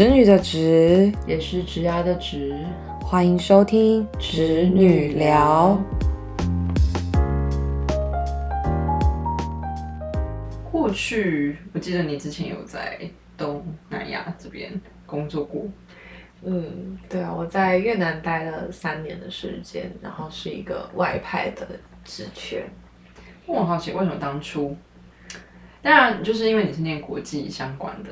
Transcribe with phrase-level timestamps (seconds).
[0.00, 2.56] 侄女的侄，也是侄牙的侄。
[3.02, 5.78] 欢迎收听侄女聊。
[10.72, 12.98] 过去我记得你之前有在
[13.36, 14.72] 东南亚这边
[15.04, 15.66] 工作过，
[16.44, 21.66] 嗯，对啊，我在越南待了三年的时间，然后是一个外派的
[22.06, 22.62] 职权。
[23.44, 24.74] 我很好奇，为什么当初？
[25.82, 28.08] 当然，就是因为你是念国际相关的，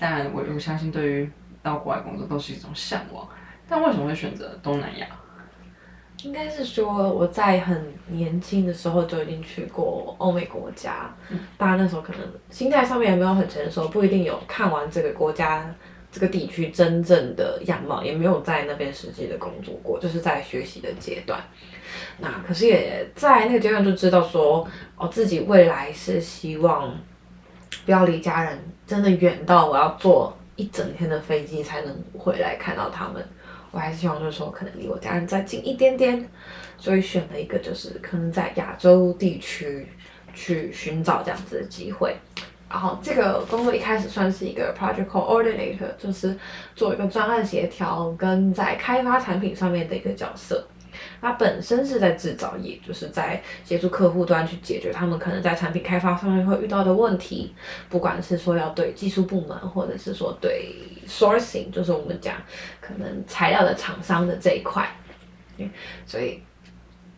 [0.00, 1.30] 当然我我相信对于
[1.62, 3.28] 到国外工作都是一种向往。
[3.68, 5.06] 但为什么会选择东南亚？
[6.24, 11.14] 应该是说我在很年轻的时候就已经去过欧美国家，
[11.56, 15.74] 当然那时候可能心态上面也没有很成熟，不一定有看完这个国家
[16.12, 21.40] 这个地区真正的样貌，也没有在那边实际的工作过，就是在学习的阶段。
[22.18, 26.94] 那可是也在那个阶段就知道说，哦，自己未来是希望
[27.84, 33.26] 不要离家人真的远到我要坐一整天的飞机才能回来看到他们。
[33.70, 36.28] 我还是希望就是说可能离我家人再近一点点，
[36.76, 39.86] 所以选了一个就是可能在亚洲地区
[40.34, 42.16] 去寻找这样子的机会。
[42.68, 46.36] 然后这个工作一开始算是一个 project coordinator，就是
[46.76, 50.64] 做一个专案协调跟在开发产品上面的一个角色。
[51.20, 57.54] 它本身是在制造业，就是在协助客户端去解决他们可能在产品开发上面会遇到的问题，
[57.88, 60.74] 不管是说要对技术部门，或者是说对
[61.06, 62.36] sourcing，就是我们讲
[62.80, 64.88] 可能材料的厂商的这一块。
[66.06, 66.42] 所以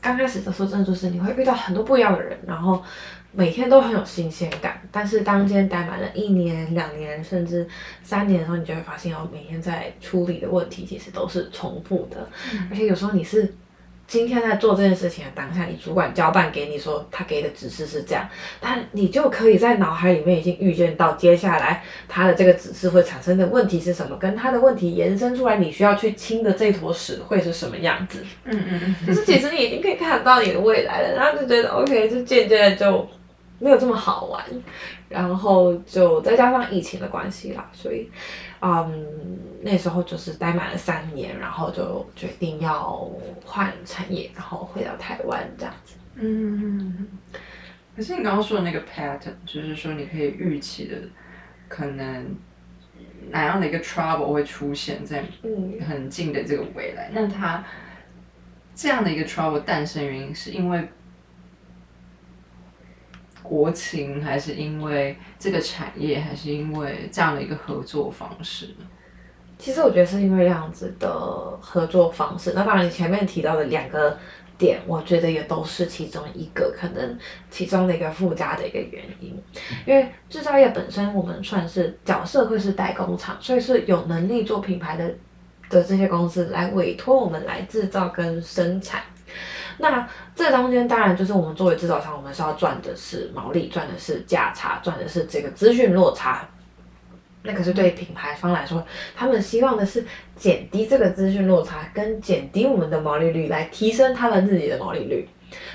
[0.00, 2.82] 刚开始的时候，真的就是你会遇到很多不一样的人，然后
[3.30, 4.80] 每天都很有新鲜感。
[4.90, 7.66] 但是当今天待满了一年、两年，甚至
[8.02, 12.28] 三年的时候，你就会发现哦，每天在处理的问题其实都是重复的，
[12.70, 13.54] 而且有时候你是。
[14.06, 18.28] 今天在做这件事情的当下，你主管交办给你说他给的指示是这样，
[18.60, 28.24] 但你就可以在脑海里面已经预见到接下来他的这个指示会产生的问题是什么，跟他的问题延伸出来你需要去清的这坨屎会是什么样子。
[28.44, 33.08] 嗯嗯嗯，就是其实你已经可以看到你的未来了，然后就觉得 OK，就渐渐的就
[33.58, 34.44] 没有这么好玩，
[35.14, 38.10] 然后就再加上疫情的关系啦，所以。
[38.66, 39.06] 嗯，
[39.60, 43.06] 那时候就是待满了三年，然后就决定要
[43.44, 45.96] 换产业，然后回到台湾这样子。
[46.14, 47.06] 嗯，
[47.94, 50.96] 可是你刚刚说的那个 pattern，就是说你可以预期的
[51.68, 52.34] 可能
[53.28, 55.22] 哪样的一个 trouble 会出现在
[55.86, 57.62] 很近的这个未来，那它
[58.74, 60.88] 这样的一个 trouble 诞生原因是因为？
[63.44, 68.70] 国情还是因为这个产业，还是因为这样的一个合作方式？
[69.58, 71.08] 其实我觉得是因为这样子的
[71.60, 72.54] 合作方式。
[72.56, 74.18] 那当然，你前面提到的两个
[74.56, 77.18] 点，我觉得也都是其中一个可能
[77.50, 79.38] 其中的一个附加的一个原因。
[79.86, 85.14] 因为制造业本身，我们算是角色会是代工厂，所以是有能力做品牌的
[85.68, 89.02] 的这些公司来委托我们来制造跟生产。
[89.78, 96.48] 那这中间当然就是我们作为制造商，我们是要赚的是毛利，赚的是价差，赚的是这个资讯落差。
[97.42, 98.82] 那可是对品牌方来说，
[99.14, 100.02] 他们希望的是
[100.34, 105.28] 减低这个资讯落差，跟减低我们的毛利率，来提升他们自己的毛利率。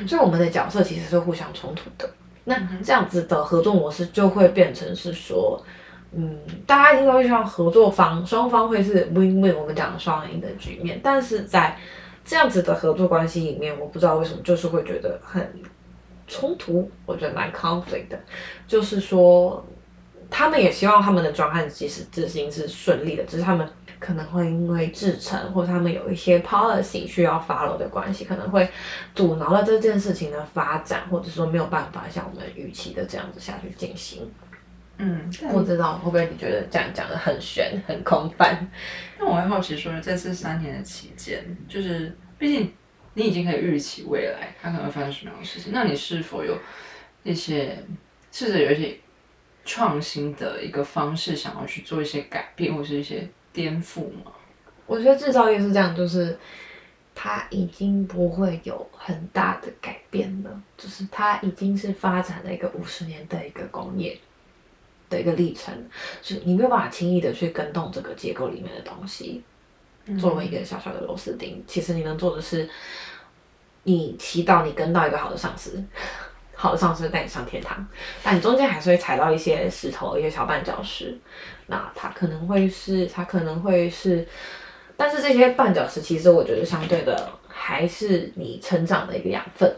[0.08, 2.10] 所以我们的角色其实是互相冲突的。
[2.46, 5.64] 那这样子的合作模式就会变成是说，
[6.12, 11.00] 嗯，大家一定都会希望合作方双方会是 win-win，我们讲的双赢的局面。
[11.04, 11.78] 但是在
[12.30, 15.52] 这样子的合作关系里面，我不知道为什么就是会觉得很
[16.28, 18.20] 冲突，我觉得蛮 conflict 的。
[18.68, 19.66] 就是说，
[20.30, 28.70] 他们也希望他们的专案其实执行是顺利的，只是他们可能会因为制程或他们有一些 policy 需要 follow 的关系，可能会
[29.16, 34.32] 阻挠了这件事情的发展，或者说没有办法像我们预期的这样子下去进行。
[35.02, 38.70] 嗯，不知道会不会你觉得这样讲的很玄、很空泛？
[39.18, 42.74] 那我会好奇说，在这三年的期间，就是毕竟
[43.14, 46.58] 你已经可以预期未来它可能会发生什么样的事情，那你是否有
[47.24, 47.82] 一些
[48.30, 48.98] 试着有一些
[49.64, 54.34] 创新的一个方式，想要去做一些改变或是一些颠覆吗？
[54.86, 56.38] 我觉得制造业是这样，就是
[57.16, 64.20] 它已经不会有很大的改变了，就是它已经是发展了一个五十年的一个工业。
[65.10, 65.74] 的一个历程，
[66.22, 69.44] 是你没有办法轻易的去跟动这个结构里面的东西。
[70.20, 72.68] 作为一个小小的螺丝钉，其实你能做的是，
[73.84, 75.84] 你祈祷你跟到一个好的上司，
[76.56, 77.86] 好的上司带你上天堂，
[78.24, 81.16] 但你中间还是会踩到一些石头、一些小绊脚石。
[81.68, 84.28] 那它可能会是，它可能会是，
[84.98, 89.72] 但是这些绊脚石，其实我觉得相对的还是你成长的一个养分。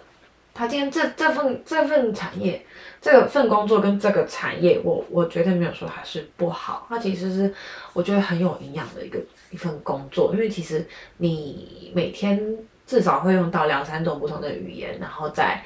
[0.53, 2.63] 他今天这这份这份产业，
[3.01, 7.53] 这份工作跟这个产业，我我绝对没有说它是不好，它其实是
[7.94, 9.19] 我觉得很有营养的一个
[9.50, 10.86] 一份工作，因为其实
[11.18, 15.63] 你每天至少会用到两三种不同的语言，然后再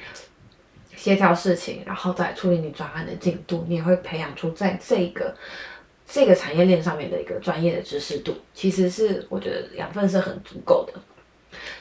[0.94, 5.34] 协调事情，然后再处理你专案的进度，你也会培养出在这个
[6.06, 10.94] 这个产业链上面的一个专业的知识度，其实是我觉得养分是很足够的。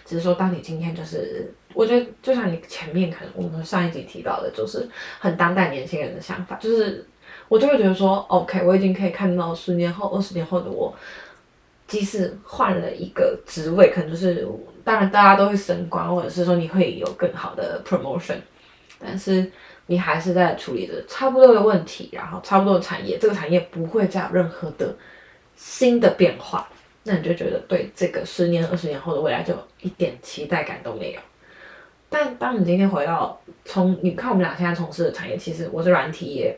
[0.06, 4.88] 只是说，当你今天就是，我觉得就像你前面可能我们上一集提到的，就是
[5.19, 7.06] 很当代年轻人的想法，就是
[7.48, 10.94] 我就会觉得说，OK，我已经可以看到十年后、二十年后的我，
[11.88, 14.48] 即使换了一个职位，可能就是
[14.83, 18.38] 当然大家都会升官，或者是说你会有更好的 promotion，
[19.00, 19.51] 但是
[19.88, 24.95] 你还是在处理着差不多的问题，然后差不多的产业，这个产业不会再有任何的
[25.56, 26.68] 新的变化。
[27.07, 31.19] 那你就觉得对这个十年、二十年后的未来就一点期待感都没有。
[32.09, 36.57] 但当你今天回到从你看我们俩现在从事的产业，其实我是软体业，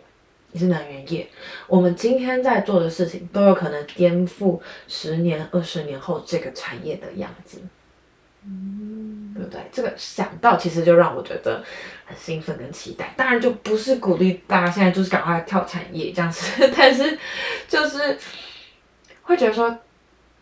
[0.53, 1.27] 你是能源业，
[1.67, 4.57] 我们今天在做的事情都有可能颠覆
[4.87, 7.59] 十年、二十年后这个产业的样子。
[8.45, 9.59] 嗯，对不对？
[9.69, 11.61] 这个想到其实就让我觉得
[12.05, 13.13] 很兴奋跟期待。
[13.17, 17.19] 当然就不是鼓励大家现在就是赶快跳产业这样子， 但是
[17.67, 18.17] 就是
[19.23, 19.77] 会觉得说。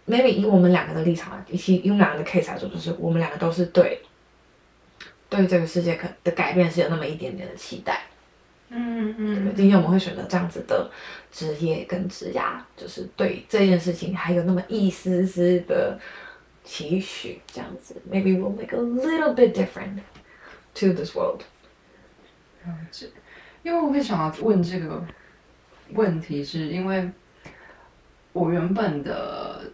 [0.07, 4.01] Maybe 以我们两个的立场，以及以我们两个的 case 来说，就是我们两个都是对
[5.29, 8.01] 对这个世界可的改变是有那么一点点的期待。
[8.69, 10.89] 嗯嗯，今天我们会选择这样子的
[11.31, 15.99] 职业跟职涯，就是对这件事情还有那么一丝丝的
[16.63, 17.95] 期许，这样子。
[18.11, 19.99] Maybe we'll make a little bit different
[20.75, 21.41] to this world。
[23.61, 25.05] 因为我会想要问这个
[25.91, 27.07] 问题，是因为
[28.33, 29.64] 我原本的，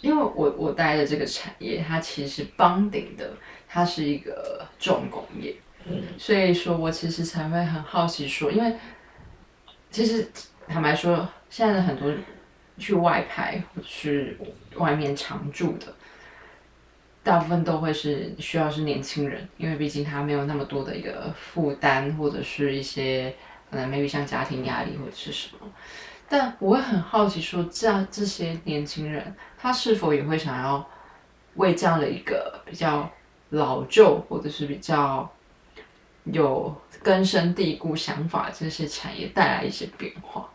[0.00, 3.32] 因为我我待的这个产业，它其实帮顶的，
[3.68, 5.54] 它是一个重工业，
[5.86, 8.74] 嗯所以说我其实才会很好奇说，因为
[9.90, 10.28] 其实
[10.68, 12.12] 坦白说，现在的很多
[12.78, 14.38] 去外派或者是
[14.76, 15.86] 外面常住的。
[17.22, 23.34] 大部分都会是需要是年轻人，因为毕竟他没有那么多的一个负担，或者是一些
[23.68, 25.68] 可能 maybe 像家庭压力或者是什么。
[26.28, 29.34] 但我会很好奇说，这样这些年轻人，
[29.66, 30.88] 他是否也会想要
[31.56, 33.10] 为这样的一个比较
[33.48, 35.28] 老旧或者是比较
[36.22, 36.72] 有
[37.02, 40.48] 根深蒂固想法这些产业带来一些变化？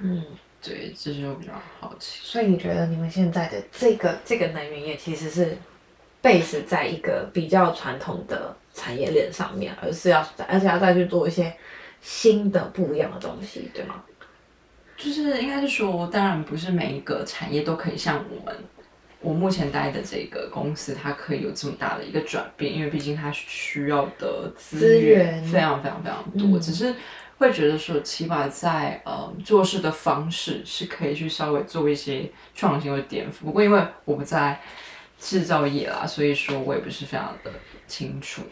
[0.00, 0.24] 嗯，
[0.60, 2.18] 对，这是我比较好奇。
[2.24, 5.56] 所以你觉得你们现在的这个这个能源业其实是
[6.20, 11.56] base 在一个比较传统的产业链上面，而是要而且要再去做一些
[12.00, 14.02] 新的不一样的东西，对吗？
[14.98, 18.54] 就是应该是说，当然不是每一个产业都可以像我们
[19.20, 26.92] 我目前待的这个公司，它可以有这么大的一个转变，因为毕竟它需要的资资源非常非常非常多，嗯只是
[27.38, 33.44] 会觉得说，起码在呃做事的方式是可以去稍微做一些创新或颠覆。
[33.44, 34.60] 不过因为我不在
[35.18, 37.50] 制造业啦，所以说我也不是非常的
[37.86, 38.42] 清楚。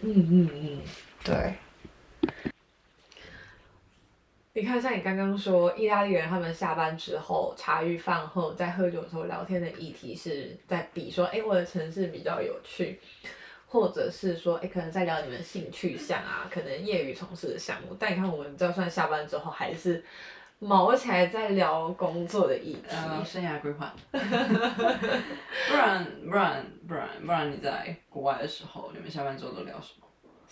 [0.00, 0.78] 嗯嗯嗯，
[1.22, 1.54] 对。
[4.54, 13.00] 你看，像你刚刚说，意大利人他们下班之后茶余饭后在喝酒的时候聊天的议题是在比说，哎，我的城市比较有趣，
[13.66, 17.96] 或者是说，哎，可能在聊你们的性取向啊，可能业余从事的项目。
[17.98, 20.04] 但你看，我们就算下班之后，还是
[20.58, 22.88] 毛起来在聊工作的议题。
[22.90, 30.01] 呃， 生涯规划， 不然不然不然不然你在国外的时候，你们下班之后都聊什么？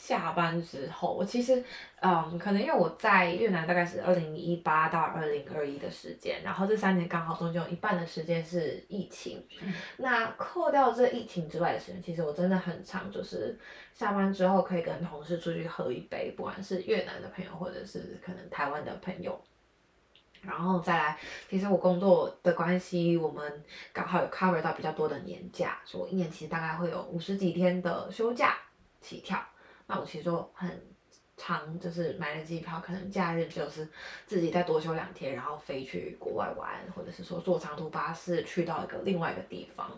[0.00, 1.62] 下班之后，我其实，
[2.00, 9.46] 嗯，可能因为我在越南大概是二零一八到二零二一的时间，然后这三年刚好中间有一半的时间是疫情。
[9.98, 13.58] 那扣掉这疫情之外的时间，其实我真的很长，就是
[13.92, 19.38] 下班之后可以跟同事出去喝一杯，不管是越南的朋友或者是可能台湾的朋友。
[20.40, 21.18] 然后再来，
[21.50, 28.56] 其实我工作的关系，我们刚好有 cover 到比较多的年假，所以我一年其实大概会有五十几天的休假
[29.02, 29.38] 起跳。
[29.90, 30.70] 那我其实就很
[31.36, 33.88] 长，就是买了机票，可能假日就是
[34.26, 39.90] 自己再多休两天，然后飞去国外玩，或者是说坐长途巴士去到一个另外一个地方。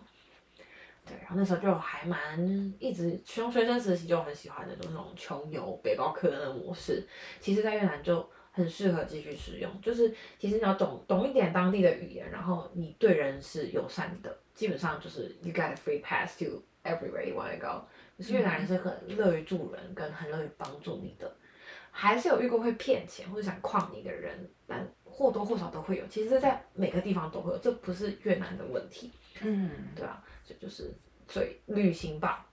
[1.05, 7.05] 对，然后那时候就还蛮一直从学生时期就很喜欢的，就那种穷游背包客的模式。
[7.41, 17.85] 其实，在越南就很适合继续使用，就是其实你要懂懂一点当地的语言，然后你对人是友善的，基本上就是 you got a free pass to everywhere you wanna go。
[18.17, 21.35] 可是越南人是很乐于助人，跟很乐于帮助你的，
[21.91, 26.07] 还是有遇过会骗钱或者想诓你的人，但或多或少都会有。
[26.09, 29.11] 其实，在每个地方都会有，这不是越南的问题，
[29.41, 30.93] 嗯，对啊，这就是
[31.27, 32.47] 最旅行吧。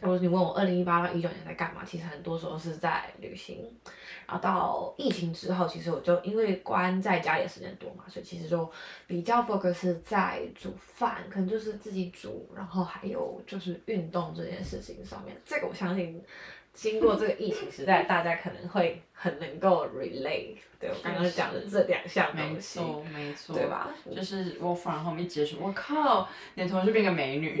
[0.00, 3.68] 如果你问我二零一八到一九年在干嘛，其实很多时候是在旅行。
[4.26, 8.70] 然后到疫情之后，其实我就因为关在家里的时间多嘛，所以其实就
[9.06, 15.36] 比较 focus 在煮饭，可能就是自己煮，然后还有就是运动这件事情上面。
[15.44, 16.22] 这个我相信，
[16.72, 20.58] 经过这个疫情时代，大家可能会很能够 relate。
[20.78, 23.90] 对我刚刚讲的这两项没东西，错没错，对吧？
[24.14, 27.60] 就是我反后面一结束，我靠，你的同事变个美女，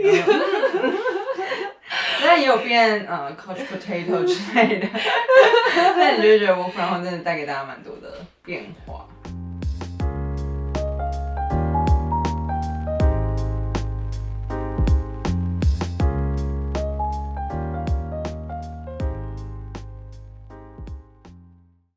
[2.50, 4.88] 有变呃 couch potato 之类的，
[5.96, 9.06] 那你就会觉得我然后真的带给大家蛮多的变化。